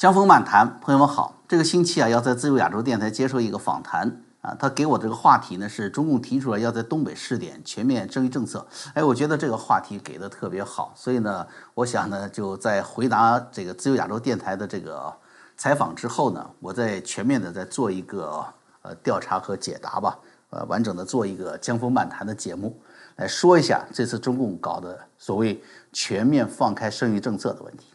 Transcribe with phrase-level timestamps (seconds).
[0.00, 1.42] 江峰漫谈，朋友们好。
[1.46, 4.56] 这个星期啊，要在自由亚洲电台接受一个访谈啊。
[4.58, 8.66] 他给我这个话题呢，是中共提出来要在东北试点全面生育政策。
[8.94, 15.12] 哎，我觉得这个话题给的特别好，所以呢，我想呢，就在回答这个自由亚洲电台的这个
[15.58, 18.42] 采访之后呢，我再全面的再做一个
[18.80, 22.74] 呃调查和解答吧，呃，完整的做一个江峰漫谈的节目，
[23.16, 25.62] 来说一下这次中共搞的所谓
[25.92, 27.89] 全面放开生育政策的问题。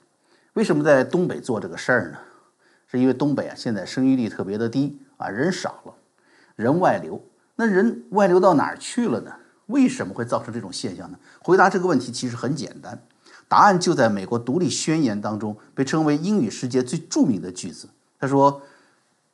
[0.55, 2.17] 为什么在东北做这个事儿呢？
[2.87, 5.93] 是因为东北啊现在生育率特别的低啊，人少了，
[6.55, 7.21] 人外流。
[7.57, 9.31] 那人外流到哪儿去了呢？
[9.65, 11.19] 为什么会造成这种现象呢？
[11.41, 12.97] 回答这个问题其实很简单，
[13.49, 17.89] 答案就在美国独立宣言当中被称为英语世界最著名的句子。
[18.17, 18.61] 他说：“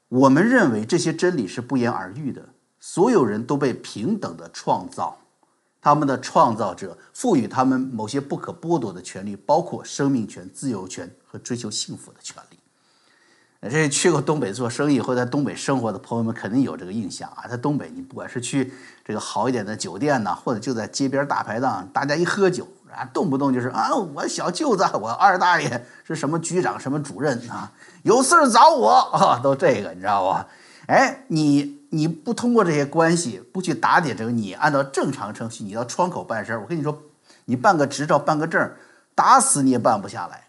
[0.09, 2.49] 我们认为这些真理是不言而喻的，
[2.79, 5.19] 所有人都被平等的创造。”
[5.81, 12.57] 他们的创造者赋予他们某些不可剥夺的权利，包括生命权、自由权和追求幸福的权利。
[13.69, 18.73] 这去过东北做生意或在东北生活的朋友们肯定有这个印象啊，在东北，你不管是去
[19.05, 30.47] 这个好一点的酒店呢，或者就在街边大排档，大家一喝酒啊，动不动就是啊，我小舅子，我二大爷是什么局长、什么主任啊，有事找我啊，都这个你知道吧？
[30.91, 31.79] 哎，你。
[31.93, 37.03] 你不通过这些关系，不去打点这个，你按照正常程序，你到窗口办事儿，我跟你说，
[37.43, 38.71] 你办个执照、办个证，
[39.13, 40.47] 打死你也办不下来。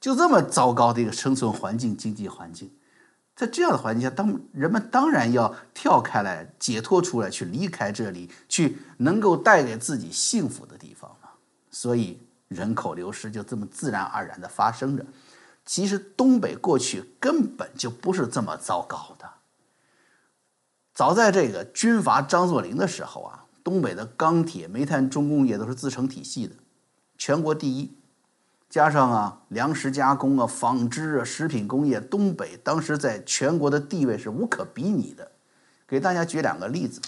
[0.00, 2.70] 就这么糟糕的一个生存环境、经济环境，
[3.36, 11.28] 在这样的环境下，当人们当然要跳开来、解脱出来，去离开这里，去能够带给自己幸福的地方嘛。
[11.70, 15.04] 所以人口流失就这么自然而然的发生着。
[15.66, 19.28] 其实东北过去根本就不是这么糟糕的。
[21.02, 26.54] 早在这个军阀张作霖的时候啊，东北的钢铁、煤炭重工业都是自成体系的，
[27.18, 27.92] 全国第一。
[28.70, 35.28] 加上啊，粮食加工啊、纺织啊、食品工业，东北当时在全国的地位是无可比拟的。
[35.88, 37.00] 给大家举两个例子，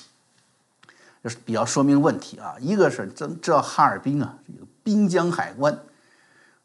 [1.23, 2.57] 就是比较说明问题啊。
[2.59, 5.79] 一个是这这哈尔滨啊，这个滨江海关，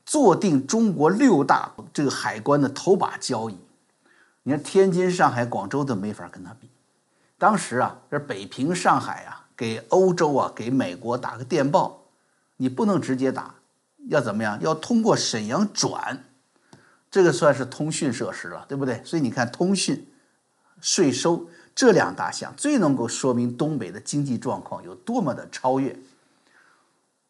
[0.04, 3.58] 坐定中国六大这个海关的头把交椅。
[4.42, 6.68] 你看天津、上海、广州都没法跟他比。
[7.40, 12.04] 当时啊，这北平、上海啊，给欧洲啊，给美国打个电报，
[12.58, 13.56] 你不能直接打，
[14.10, 14.60] 要怎么样？
[14.62, 16.26] 要通过沈阳转，
[17.10, 19.02] 这个算是通讯设施了，对不对？
[19.06, 20.06] 所以你看，通讯、
[20.82, 25.98] 税收这两大项，最能够说明东北的经济状况有多么的超越。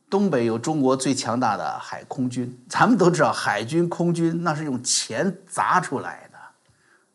[0.09, 6.39] 东北有中国最强大的海空军，咱们都知道，海军、空军那是用钱砸出来的。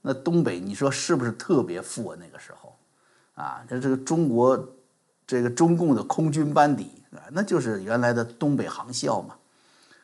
[0.00, 2.16] 那东北，你说是不是特别富啊？
[2.20, 2.73] 那个时候？
[3.34, 4.68] 啊，这这个中国，
[5.26, 9.34] 这个中共的空军班底啊，那就是原来的东北航校嘛。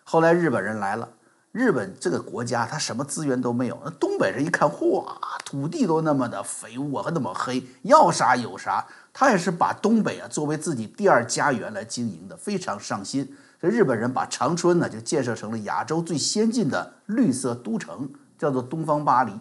[0.02, 1.08] 后来日本人来了，
[1.52, 8.84] 日本这个国家他什么资源都没有，那东北人一看，哇，土地都那么的肥沃和那么黑，要啥有啥。
[9.12, 13.36] 他也是把东北啊作为自己第二家园来经营的，非常上心。
[13.60, 18.08] 这日本人把长春呢就建设成了亚洲最先进的绿色都城，
[18.38, 19.32] 叫做东方巴黎。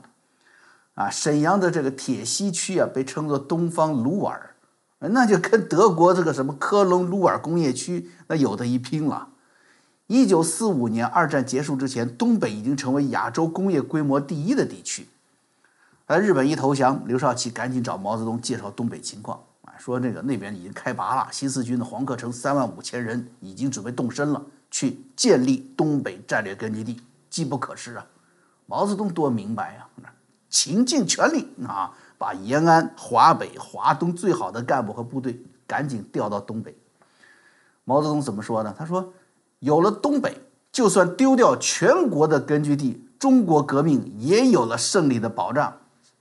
[1.00, 4.54] 啊，沈阳的这个铁西区啊，被称作东方鲁尔，
[5.00, 9.30] 那就跟德国这个什么科隆鲁尔工业区那有的一拼了。
[10.08, 15.08] 一九四五年二战结束之前，东北已经成为亚洲工业规模第一的地区。
[16.06, 28.06] 而日本一投降，刘少奇赶紧找毛泽东介绍东北情况啊，说那个那边已经开拔了，新四军的黄克诚三万五千人已经准备动身了，去建立东北战略根据地，机不可失啊。
[28.66, 29.86] 毛泽东多明白呀。
[30.50, 36.76] 倾尽全力啊，把延安、华北、华东最好的干部和部队赶紧调到东北。
[37.86, 38.74] 毛泽东怎么说呢？
[38.78, 39.14] 他说
[39.60, 40.36] ：“有了东北，
[40.72, 45.76] 就算丢掉全国的根据地，中国革命也有了胜利的保障。”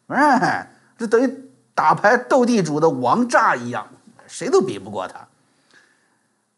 [0.09, 3.87] 哎，这等于打牌斗地主的王炸一样，
[4.27, 5.29] 谁都比不过他。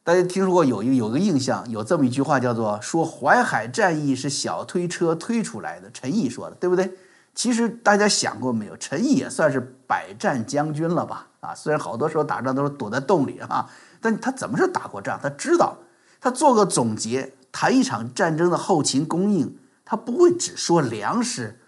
[0.05, 6.91] 大家听说过有一有个印象，有这么一句话叫做“说淮海战役是小推车推出来的”，陈毅说的，对不对？
[7.35, 11.27] 其实大家想过没有，陈毅也算是百战将军了吧？
[11.41, 13.67] 啊，虽然好多时候打仗都是躲在洞里啊，
[14.01, 15.19] 但他怎么是打过仗？
[15.23, 15.77] 他知道，
[16.21, 21.59] 他做个总结，谈一场战争的后勤供应，他不会只说粮食，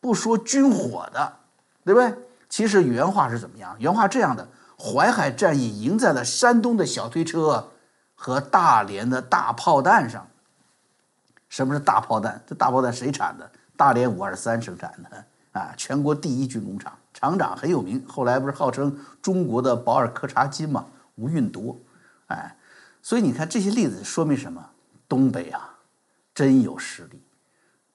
[0.00, 1.36] 不说军火的，
[1.84, 2.14] 对不对？
[2.50, 3.74] 其实原话是怎么样？
[3.78, 4.46] 原话这样的：
[4.78, 7.70] 淮海战役赢在了山东的小推车
[8.14, 10.28] 和大连的大炮弹上。
[11.48, 12.42] 什么是大炮弹？
[12.46, 13.50] 这大炮弹谁产的？
[13.76, 18.02] 大连五二三生产的啊，全国第一军工厂，厂长很有名。
[18.06, 20.86] 后来不是号称中国的保尔柯察金吗？
[21.16, 21.78] 吴运铎，
[22.28, 22.56] 哎，
[23.02, 24.64] 所以你看这些例子说明什么？
[25.08, 25.76] 东北啊，
[26.34, 27.20] 真有实力。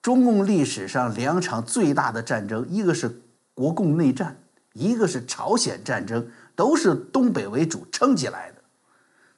[0.02, 3.22] 中共历史上两场最大的战争，一个是
[3.54, 4.38] 国共内战，
[4.74, 8.58] 一个是朝鲜战争，都是东北为主撑起来的。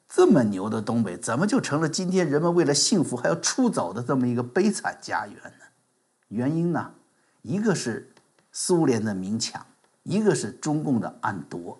[0.06, 5.36] 这么牛的东北，怎么就成了今天人们为了幸福还要出走的这么一个悲惨家园？
[6.30, 6.92] 原因呢，
[7.42, 8.10] 一个是
[8.50, 9.64] 苏联的明抢，
[10.02, 11.78] 一个是中共的暗夺。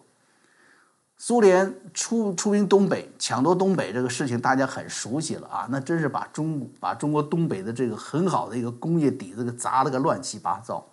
[1.17, 10.87] 苏联出出兵东北，抢夺东北这个事情大家很熟悉了啊，那真是把中把中国东北的这个很好的一个工业底子给砸了个乱七八糟。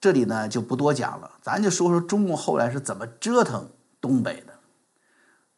[0.00, 3.68] 这里呢就不多讲了，咱就说说中共后来是怎么折腾
[4.00, 4.54] 东北的。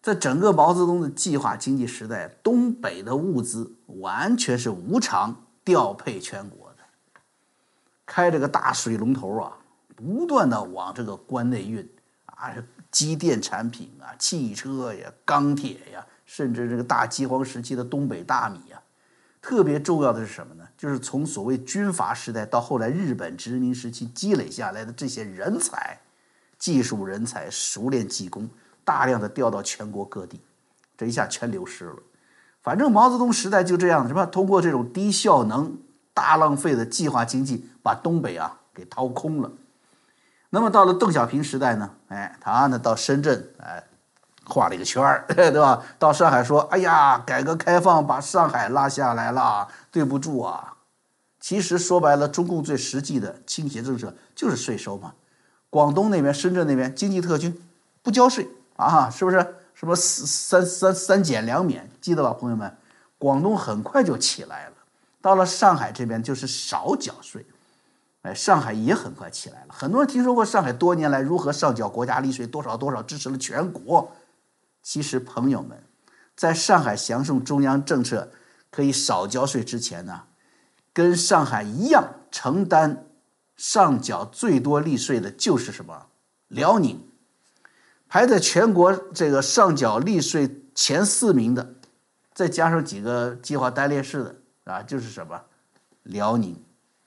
[0.03, 6.64] 在整个毛泽东的计划经济时代，东北的物资完全是无偿调配全国，
[8.07, 9.53] 开着个大水龙头啊，
[9.97, 11.89] 不断的往这个关内运
[12.27, 12.53] 啊。
[12.91, 18.81] 机电产品啊，汽车呀，钢铁呀，甚至这个大饥荒时期的东北大米呀，
[19.43, 20.65] 特别重要的是什么呢？
[20.79, 25.99] 就是从所谓军阀时代到后来日本殖民时期积累下来的这些人才、
[26.57, 28.49] 技术人才、熟练技工，
[28.85, 30.41] 大量的调到全国各地，
[30.97, 31.97] 这一下全流失了。
[32.63, 34.25] 反正毛泽东时代就这样，什么？
[34.27, 35.77] 通过这种低效能、
[36.15, 39.51] 大浪费的计划经济，把东北啊给掏空了。
[40.49, 41.91] 那么到了邓小平时代呢？
[42.09, 43.85] 哎，他呢到深圳，哎，
[44.47, 45.83] 画了一个圈儿， 对吧？
[45.99, 50.77] 到上海说：“哎呀，改革开放把上海拉下来了，对不住啊。”
[51.41, 55.13] 其实说白了，中共最实际的倾斜政策就是税收嘛。
[55.69, 57.61] 广东那边、深圳那边经济特区
[58.03, 59.57] 不交税啊，是不是？
[59.75, 62.77] 什么三三三减两免，记得吧，朋友们？
[63.19, 64.74] 广东很快就起来了。
[65.25, 67.47] 到了上海这边就是少缴税。
[68.21, 69.69] 哎，上海也很快起来了。
[69.73, 74.13] 很多人听说过上海多年来如何上缴国家利税，多少多少支持了全国。
[74.83, 75.83] 其实，朋友们，
[76.37, 78.31] 在上海享受中央政策
[78.71, 80.25] 可以少交税之前呢，
[80.93, 83.07] 跟上海一样承担
[83.57, 86.09] 上缴最多利税的就是什么？
[86.49, 87.03] 辽宁，
[88.11, 91.77] 排在全国这个上缴利税前四名的，
[92.35, 95.41] 再加上几个计划单列市的啊，就是什么？
[96.03, 96.57] 辽宁、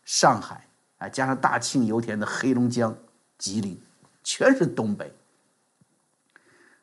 [0.04, 0.65] 上海。
[0.98, 2.98] 啊，加上大庆油田的黑龙江、
[3.38, 3.80] 吉林，
[4.24, 5.13] 全是东北。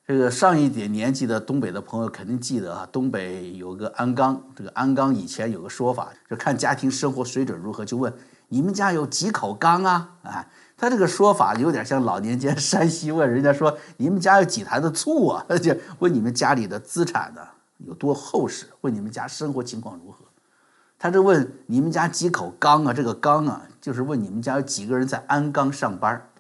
[0.07, 4.41] 这个上一点年纪的东北的朋友肯定记得啊，东北有个鞍钢。
[4.55, 8.13] 这个鞍钢以前有个说法，就看家庭生活水准如何，就问
[8.47, 10.17] 你们家有几口缸啊？
[10.23, 15.45] 啊，他这个说法有点像老年间山西问人家说你们家有几坛子醋啊？
[15.59, 17.41] 就问你们家里的资产呢
[17.79, 18.69] 有多厚实？
[18.83, 20.25] 问你们家生活情况如何？
[21.05, 22.95] 他就问你们家几口缸啊？
[22.95, 23.67] 这个缸啊。
[23.79, 26.31] 就是问你们家有几个人在鞍钢上班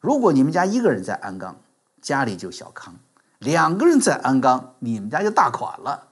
[0.00, 1.56] 如果你们家一个人在鞍钢，
[2.02, 2.92] 家里就小康；
[3.38, 6.08] 两个人在鞍钢，你们家就大款了。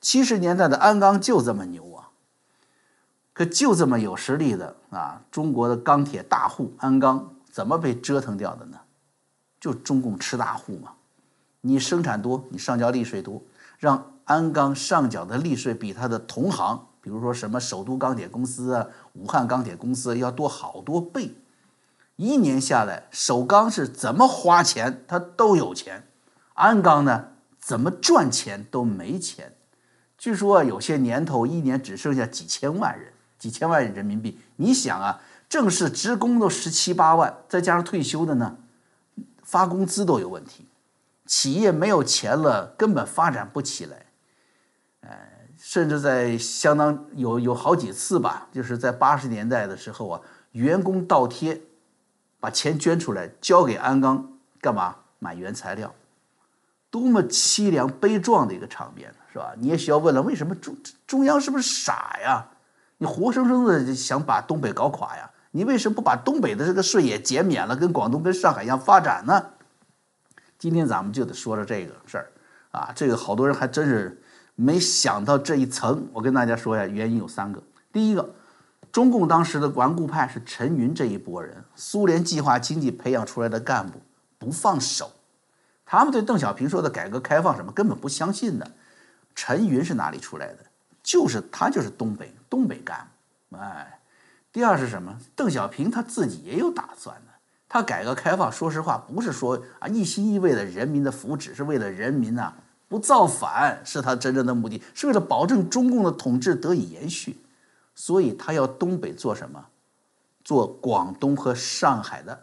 [0.00, 2.08] 七十年代的鞍钢就这么牛啊！
[3.34, 8.78] 可就这么有实力的啊，中国的钢铁大户鞍钢怎么被折腾掉的呢？
[9.60, 10.92] 就中共吃大户嘛！
[11.60, 13.42] 你生产多，你上交利税多，
[13.78, 16.86] 让鞍钢上缴的利税比他的同行。
[17.02, 21.34] 比如说什么首都钢铁公司啊、武汉钢铁公司要多好多倍，
[22.14, 26.06] 一年下来，首钢是怎么花钱它都有钱，
[26.54, 29.52] 鞍钢呢怎么赚钱都没钱。
[30.16, 34.38] 据说有些年头一年只剩下几千万人，几千万人民币。
[34.54, 38.56] 你想啊，正式职工都十七八万，再加上退休的呢，
[39.42, 40.68] 发工资都有问题，
[41.26, 44.06] 企业没有钱了，根本发展不起来。
[45.64, 51.58] 甚至在相当有有好几次吧，就是在八十年代的时候啊，员工倒贴，
[52.40, 54.28] 把钱捐出来交给鞍钢
[54.60, 54.96] 干嘛？
[55.20, 55.94] 买原材料，
[56.90, 59.54] 多么凄凉悲壮的一个场面，是吧？
[59.56, 60.76] 你也需要问了，为什么中
[61.06, 62.44] 中央是不是傻呀？
[62.98, 65.30] 你活生生的想把东北搞垮呀？
[65.52, 69.46] 你为什么不把东北的这个税也减免了，跟广东跟上海一样发展呢？
[70.58, 72.32] 今天咱们就得说说这个事儿
[72.72, 74.18] 啊，这个好多人还真是。
[74.54, 77.62] 没想到这一层，我跟大家说一下，原因有三个。
[77.92, 78.34] 第一个，
[78.90, 84.00] 中共当时的顽固派是陈云这一波人，苏联计划经济培养出来的干部，
[84.38, 85.10] 不放手。
[85.84, 88.70] 他们对邓小平说的改革开放什么根本不相信的。
[89.34, 90.58] 陈云是哪里出来的？
[91.02, 93.08] 就是他就是东北东北干
[93.48, 93.56] 部。
[93.56, 94.00] 哎，
[94.52, 95.18] 第二是什么？
[95.34, 97.32] 邓小平他自己也有打算的。
[97.68, 102.52] 他改革开放，说实话不是说啊一心一意为了人民的福祉，是为了人民呐。
[102.92, 107.38] 不造反是他真正的目的，是为了保证中共的统治得以延续，
[107.94, 109.64] 所以他要东北做什么？
[110.44, 112.42] 做广东和上海的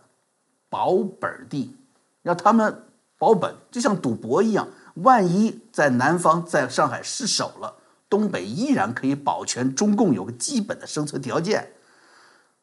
[0.72, 1.76] 保本地，
[2.24, 2.84] 让他们
[3.20, 4.68] 保本，就像赌博一样。
[4.96, 7.76] 万一在南方，在上海失守了，
[8.10, 11.74] 东北依然可以保全中共有个基本的生存条件。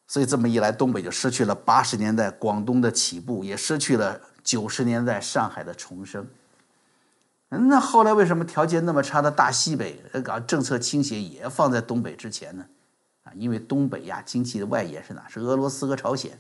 [0.09, 6.27] 所以这么一来，东北就失去了八十年代广东的起步，也失去了九十年代上海的重生。
[7.49, 12.65] 那后来为什么条件那么差的大西北搞政策倾斜也放在东北之前呢？
[13.23, 15.25] 啊，因为东北呀经济的外延是哪？
[15.29, 16.39] 是俄罗斯和朝鲜。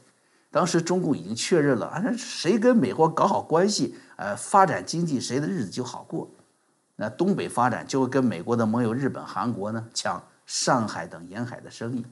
[0.50, 6.28] 当时中共已经确认了，啊，谁跟美国搞好关系，呃，发展经济，谁的日子就好过。
[6.96, 12.04] 那东北发展就会跟美国的盟友日本、韩国呢抢上海等沿海的生意。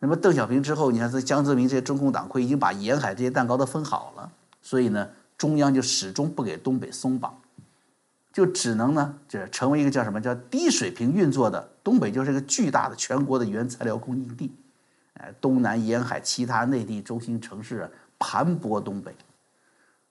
[0.00, 5.08] 那么邓小平之后，你看这江泽民这些中共党魁已经把沿海这些蛋糕都分好了，所以呢，
[5.38, 7.38] 中央就始终不给东北松绑，
[8.34, 14.52] 就只能呢，这成为一个叫什么叫低水平运作的东北，就是一个巨大的全国的原材料供应地，
[15.12, 17.88] 哎，东南沿海其他内地中心城市
[18.18, 19.14] 盘剥东北，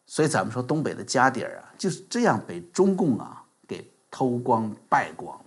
[0.06, 5.38] 所以咱们说东北的家底儿啊，就是这样被中共啊给偷光败光。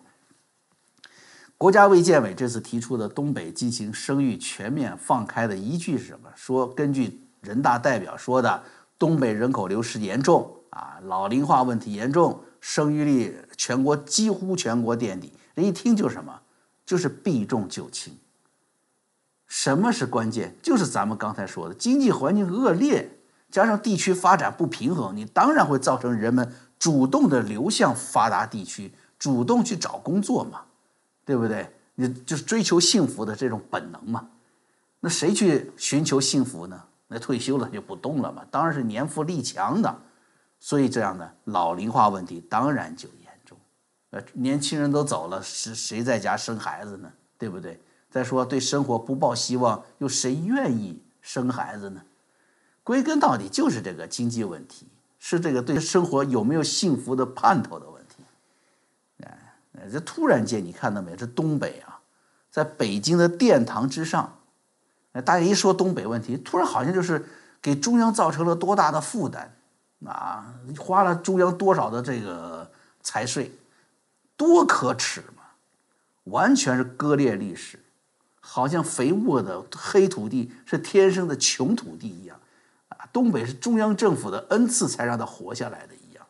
[1.57, 6.29] 国家卫健委这次提出的东北进行生育全面放开的依据是什么？
[6.37, 8.63] 说根据人大代表说的，
[8.99, 15.33] 东北人口流失严重啊，老龄化问题严重，生育率全国几乎全国垫底。
[15.55, 16.41] 人一听就是什么，
[16.85, 18.13] 就是避重就轻。
[19.47, 20.53] 什么是关键？
[20.61, 23.09] 就是咱们刚才说的经济环境恶劣，
[23.53, 30.63] 加上地区发展不平衡，你当然会造成人们主动的流向发达地区，主动去找工作嘛。
[31.25, 31.71] 对不对？
[31.95, 34.29] 你就是追求幸福的这种本能嘛。
[34.99, 36.83] 那谁去寻求幸福呢？
[37.07, 38.45] 那退休了就不动了嘛。
[38.51, 40.01] 当然是年富力强的。
[40.59, 43.57] 所以这样的老龄化问题当然就严重。
[44.11, 47.13] 呃，年轻人都走了，是谁在家生孩子呢？
[47.39, 47.81] 对不对？
[48.11, 52.03] 再说对生活不抱希望，又谁愿意生孩子呢？
[52.83, 54.87] 归根到底就是这个经济问题，
[55.19, 58.23] 是这个对生活有没有幸福的盼头的问题。
[59.23, 61.15] 哎这突然间，你看到没？
[61.15, 62.01] 这东北啊，
[62.51, 64.39] 在北京的殿堂之上，
[65.13, 67.27] 大家一说东北问题，突然好像就是
[67.61, 69.55] 给中央造成了多大的负担
[70.05, 70.55] 啊！
[70.79, 72.71] 花了中央多少的这个
[73.03, 73.51] 财税，
[74.37, 75.43] 多可耻嘛！
[76.25, 77.79] 完全是割裂历史，
[78.41, 82.39] 好像肥沃的黑土地是天生的穷土地一样
[82.89, 83.09] 啊！
[83.13, 86.27] 东北是中央政府的恩赐才让它活下来的一样。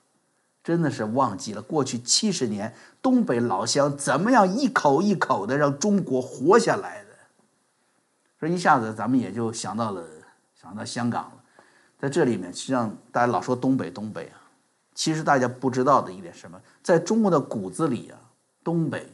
[0.62, 7.10] 真的是忘记了过去七十年东北老乡怎么样一口一口的让中国活下来的，
[8.40, 10.04] 这一下子咱们也就想到了
[10.60, 11.42] 想到香港了，
[11.98, 14.40] 在这里面实际上大家老说东北东北啊，
[14.94, 18.18] 其实大家不知道的一点什么，在中国的骨子里啊，
[18.62, 19.12] 东北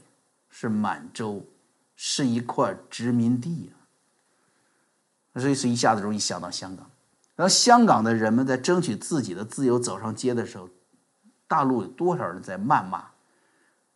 [0.48, 1.44] 是满洲，
[1.96, 3.72] 是一块殖民地
[5.34, 6.90] 啊，所以是一下子容易想到香港，
[7.36, 10.68] 然后香港的人们在争取自己的自由走上街的时候。
[11.48, 13.04] 大陆有多少人在谩骂？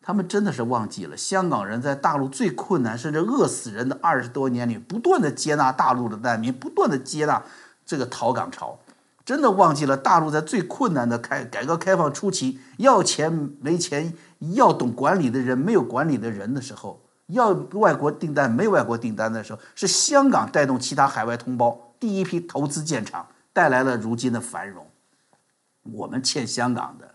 [0.02, 7.42] 他们真的是忘记了香港人在大陆最困难甚至饿死人的二十多年里，不断的接纳大陆的难民，不断的接纳
[7.86, 8.78] 这个逃港潮，
[9.24, 14.12] 真的忘记了大陆在最困难的开改革开放初期，要钱没钱，
[14.54, 24.86] 要懂管理的人没有管理的人的时候，要外国订单没有外国订单的时候，是香港带动其他海外同胞第一批投资建厂，带来了如今的繁荣。
[25.84, 27.08] 我们欠香港的。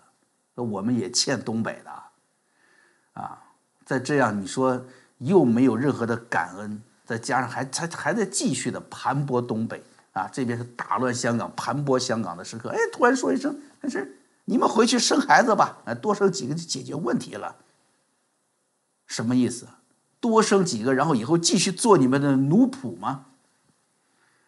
[0.53, 1.91] 我们也欠东北的，
[3.19, 3.41] 啊，
[3.83, 4.79] 在这样你说
[5.17, 17.55] 又没有任何的感恩，再加上还还还在继续的盘剥东北啊，这边是打乱香港、盘剥香港的时刻，哎，突然说一声，但是你们回去生孩子吧，哎，多生几个就解决问题了，
[19.07, 19.67] 什么意思？
[20.19, 23.25] 多生几个，然后以后继续做你们的奴仆吗？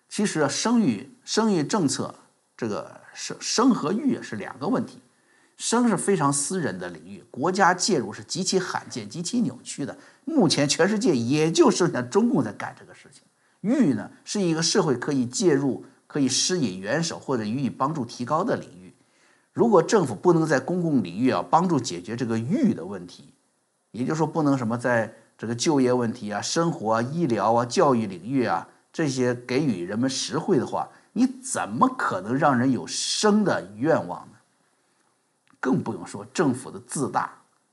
[0.10, 2.14] 其实啊，生育生育政策
[2.56, 5.00] 这个生生和育是两个问题。
[5.56, 9.96] 生是非常私人的领域，国家介入是极其罕见、极其扭曲的。
[10.26, 13.22] 目前全世界也就剩下中共在干这个事情。
[13.64, 18.94] 育呢，是一个社会可以介入、可以施以援手或者予以帮助提高的领域。
[19.54, 23.34] 如果政府不能在公共领域啊帮助解决这个育的问题，
[23.92, 34.34] 也就是说不能什么在这个就业问题啊、生活啊、医疗啊、教育领域啊这些给予人们实惠的话，你怎么可能让人有生的愿望呢？
[35.60, 37.32] 更不用说政府的自大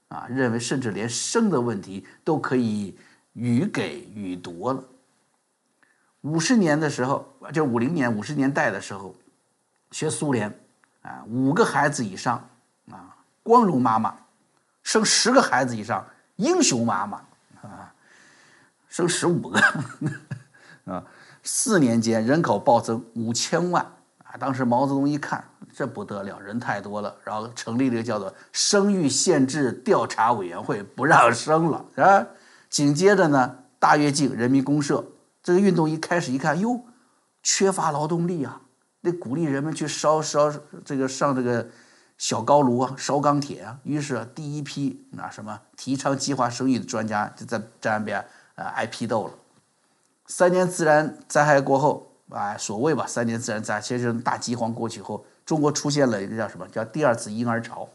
[0.09, 2.94] 啊，认为甚至连生的问题都可以
[3.32, 4.85] 予给予夺了。
[6.22, 9.14] 五十年的时候，就五零年、五十年代的时候，
[9.90, 10.52] 学苏联
[11.02, 12.48] 啊，五个孩子以上
[12.90, 14.10] 啊，光荣妈妈；
[14.82, 16.04] 生十个孩子以上，
[16.36, 17.18] 英雄妈妈
[17.62, 17.92] 啊；
[18.88, 19.60] 生十五个
[20.86, 21.02] 啊，
[21.42, 23.84] 四年间人口暴增五千万
[24.24, 24.36] 啊！
[24.38, 25.44] 当时毛泽东一看。
[25.72, 32.26] 这不得了，人太多了，然后成立了一个叫做生育限制调查委员会，不让生了，啊。
[32.68, 35.02] 紧接着呢，大跃进、人民公社
[35.50, 36.85] 这个运动一开始一看，哟，
[37.42, 38.61] 缺乏劳动力啊，
[39.02, 40.49] 得鼓励人们去烧烧
[40.85, 41.69] 这个上这个
[42.19, 43.76] 小高炉啊，烧钢铁啊。
[43.83, 49.35] 于是第一批那什么提倡计划生育的专家就在站边呃挨批斗了。
[50.28, 57.88] 三年自然灾害过后啊，所谓吧，三年自然灾害，其实大饥荒过去后，中国出现了一个叫什么叫第二次婴儿潮。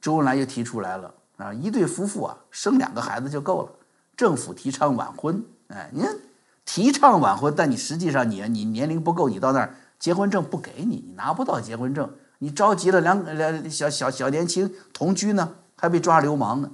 [0.00, 3.72] 周恩来又提出来了啊，一对夫妇啊，生两个孩子就够了。
[4.16, 6.16] 政府提倡晚婚，哎，你看
[6.66, 16.70] 提倡晚婚，但你实际上你你年龄不够，你到那儿结婚证不给你，你拿不到结婚证，你着急了两两小小小年轻同居呢，还被抓流氓呢。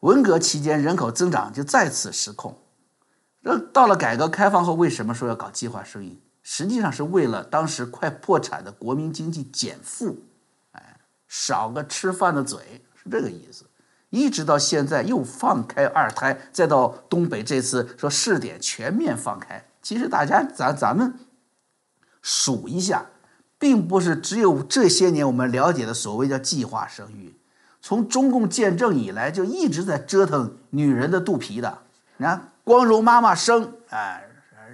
[0.00, 2.58] 文革期间人口增长就再次失控，
[3.40, 6.20] 那到了改革开放后，为什么说要搞计划生育？
[6.42, 10.18] 实际上是为了当时快破产的国民经济减负，
[10.72, 13.64] 哎，少个吃饭的嘴，是这个意思。
[14.14, 19.66] 一直到现在又放开二胎，再到东北这次说试点全面放开。
[19.82, 21.14] 其实大家咱咱们
[22.22, 23.06] 数一下，
[23.58, 27.34] 并不是只有这些年我们了解的所谓叫计划生育。
[27.82, 31.80] 从中共建政以来，就一直在折腾女人的肚皮的。
[32.16, 34.24] 你看，光荣妈妈生，哎，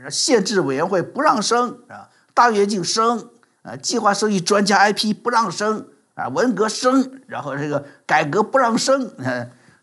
[0.08, 3.30] 限制委员会不让生啊，大跃进生，
[3.62, 5.88] 啊，计划生育专家 IP 不让生。
[6.14, 9.10] 啊，文革生，然后这个改革不让生，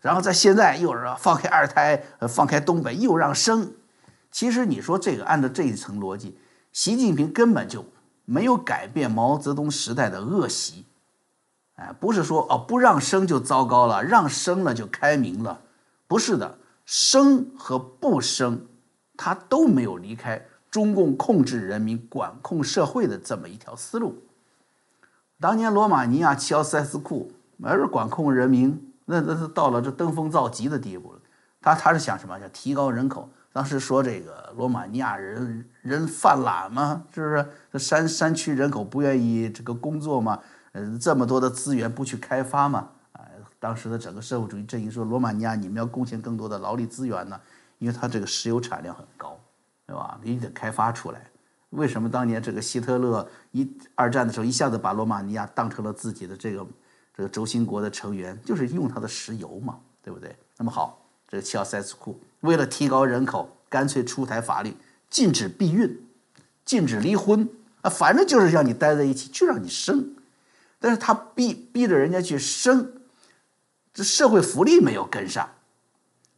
[0.00, 3.72] 然后在现在又是放开二胎，放开东北又让生。
[4.30, 6.38] 其实你说这个按照这一层逻辑，
[6.72, 7.84] 习近平根本就
[8.24, 10.84] 没有改变毛泽东时代的恶习。
[11.76, 15.60] 哎，不是说哦不让生就糟糕了，让生了就开明了，
[16.06, 18.66] 不是的，生和不生，
[19.16, 24.22] 他都没有离开中共控制人民、管控社会的这么一条思路。
[25.40, 27.30] 当年罗马尼亚齐奥塞斯库
[27.62, 31.20] 还是管控人民，那那是到了这登峰造极的地步了。
[31.60, 32.38] 他他是想什么？
[32.38, 33.28] 想提高人口。
[33.52, 37.46] 当时说这个罗马尼亚人人犯懒嘛，是不是？
[37.72, 40.38] 这山山区人口不愿意这个工作嘛？
[40.72, 42.88] 呃，这么多的资源不去开发嘛？
[43.12, 43.22] 啊，
[43.58, 47.40] 当时的整个社会主义阵营说，罗马尼亚你们要贡献更多的劳力资源呢，
[47.78, 49.36] 因为它这个石油产量很高，
[49.86, 50.18] 对吧？
[50.22, 51.22] 你得开发出来。
[51.70, 56.66] 为什么当年这个希特勒一二战的时候一下子把罗马尼亚当成了自己的这个
[57.14, 60.34] 这个轴心国的成员，就是用它的石油嘛，对不对？
[60.56, 64.74] 那么好，这个齐奥塞斯库为了提高人口，干脆出台法律，
[65.10, 66.06] 禁止避孕，
[66.64, 67.48] 禁止离婚
[67.82, 70.14] 啊，反正就是让你待在一起，就让你生。
[70.80, 72.92] 但是他逼逼着人家去生，
[73.92, 75.48] 这社会福利没有跟上，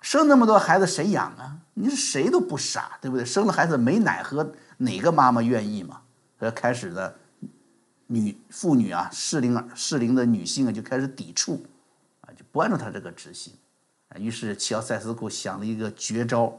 [0.00, 1.58] 生那么多孩子谁养啊？
[1.74, 3.24] 你说谁都不傻，对不对？
[3.24, 4.52] 生了孩子没奶喝。
[4.78, 6.00] 哪个妈妈愿意嘛？
[6.38, 7.14] 呃，开始的
[8.06, 11.62] 女妇女啊，适龄适龄的女性啊，就开始抵触，
[12.22, 13.52] 啊，就不按照他这个执行，
[14.16, 16.58] 于是齐奥塞斯库想了一个绝招，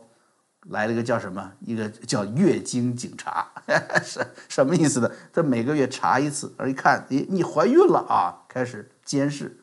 [0.68, 1.52] 来了一个叫什么？
[1.62, 3.48] 一个叫月经警察，
[4.06, 5.12] 什什么意思呢？
[5.34, 9.60] 他每个月查一次，而一看，你，你怀孕了啊，开始监视，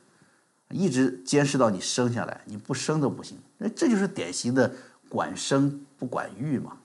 [0.70, 3.38] 一直监视到你生下来，你不生都不行。
[3.56, 4.70] 那这就是典型的
[5.08, 6.76] 管生不管育嘛。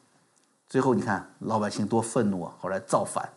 [0.67, 2.53] 最后你看老百姓多愤怒啊！
[2.59, 3.29] 后来造反，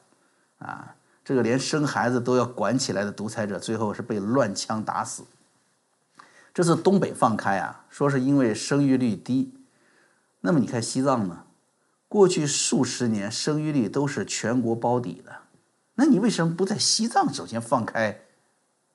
[0.59, 5.24] 啊，这个连生孩子都要管起来的独裁者，最后是被乱枪打死。
[6.54, 9.52] 这次东北放开啊，说是因为生育率低。
[10.40, 11.44] 那么你看西藏呢？
[12.09, 15.37] 过去数十年生育率都是全国包底的，
[15.96, 18.20] 那你为什么不在西藏首先放开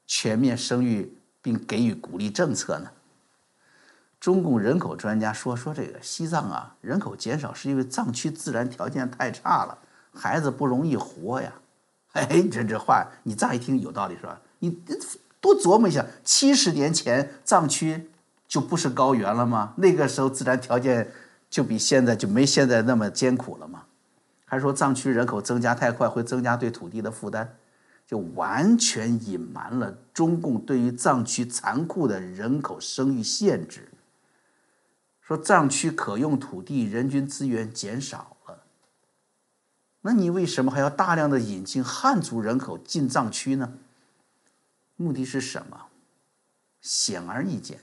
[0.07, 2.89] 全面生育，并给予鼓励政策呢？
[4.19, 9.77] 中共人口专家说说这个西藏啊，人口减少是因为藏区自然条件太差了，
[10.13, 11.51] 孩子不容易活呀。
[12.13, 14.39] 哎，这这话你乍一听有道理是吧？
[14.59, 14.69] 你
[15.39, 18.11] 多琢磨一下，七十年前藏区
[18.47, 19.73] 就不是高原了吗？
[19.77, 21.11] 那个时候自然条件
[21.49, 23.83] 就比现在就没现在那么艰苦了吗？
[24.45, 27.55] 还说藏区人口增加太快会增加对土地的负担，
[28.11, 33.87] 就完全隐瞒了中共对于藏区残酷的人口生育限制。
[35.21, 38.63] 说藏区可用土地、人均资源减少了，
[40.01, 43.77] 那你为什么还要大量的引进汉族人口进藏区呢？
[44.97, 45.85] 目的是什么？
[46.81, 47.79] 显而易见，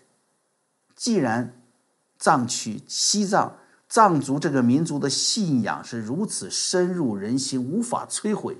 [0.95, 1.59] 既然
[2.19, 3.57] 藏区、西藏
[3.89, 8.59] 藏族这个民族的信仰是如此深入人心、无法摧毁，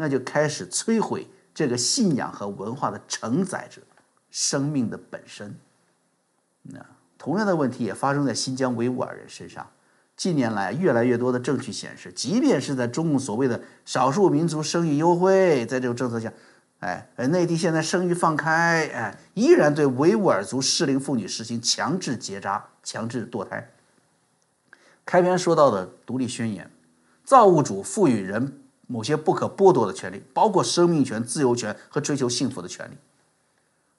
[0.00, 3.80] 那就开始摧毁这个信仰和文化的承载者——
[4.32, 5.54] 生命的本身。
[6.62, 6.84] 那。
[7.22, 9.70] 同样的问题也发生在新疆维吾尔人身上，
[10.16, 16.32] 近年来越来越多的证据显示，即便是在中共所谓的少数民族生育优惠，在这种政策下，
[16.78, 23.70] 哎，内地现在生育放开，哎，依然对维吾尔族适龄妇女实行强制结扎、强制堕胎。
[25.04, 26.70] 开篇说到的独立宣言，
[27.22, 28.59] 造物主赋予人
[28.90, 32.94] 某些不可剥夺的权利，包括生命权、自由权和追求幸福的权利。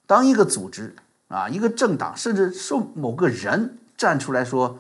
[0.06, 0.94] 当一个组织
[1.30, 4.78] 啊，一个政党，甚至说某个人站出来说，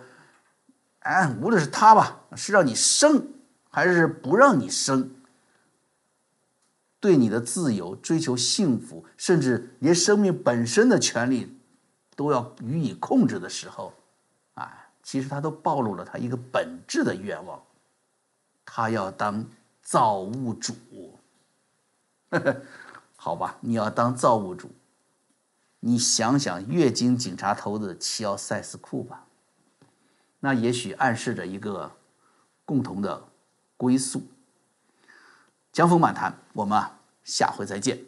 [1.00, 3.26] 哎，无论是他吧，是让你生
[3.70, 5.10] 还是不让你生，
[7.00, 11.58] 对你的自由、追求幸福，甚至连生命本身的权利
[12.18, 13.94] 都要予以控制的时候，
[14.56, 17.64] 啊，其实他都暴露了他一个本质的愿望，
[18.66, 19.46] 他要当
[19.92, 20.74] 造物主。
[23.18, 24.72] 好吧，你要当造物主。
[25.82, 29.26] 你想想月经警察头子齐奥塞斯库吧，
[30.40, 31.92] 那也许暗示着一个
[32.64, 33.22] 共同的
[33.76, 34.24] 归宿。
[35.74, 36.82] 江峰漫谈，我们
[37.26, 38.00] 下回再见。